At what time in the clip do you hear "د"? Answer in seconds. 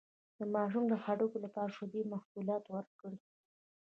0.37-0.39, 0.89-0.93, 1.69-1.73